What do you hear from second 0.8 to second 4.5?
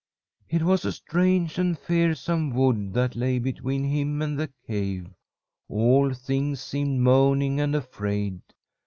a strange and fearsome wood that lay between him and